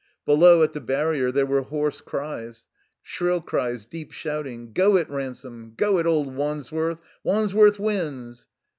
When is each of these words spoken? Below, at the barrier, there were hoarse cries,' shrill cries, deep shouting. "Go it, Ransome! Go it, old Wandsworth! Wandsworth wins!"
Below, 0.25 0.63
at 0.63 0.73
the 0.73 0.81
barrier, 0.81 1.31
there 1.31 1.45
were 1.45 1.61
hoarse 1.61 2.01
cries,' 2.01 2.65
shrill 3.03 3.39
cries, 3.39 3.85
deep 3.85 4.11
shouting. 4.11 4.73
"Go 4.73 4.97
it, 4.97 5.07
Ransome! 5.11 5.75
Go 5.77 5.99
it, 5.99 6.07
old 6.07 6.33
Wandsworth! 6.33 6.99
Wandsworth 7.23 7.77
wins!" 7.77 8.47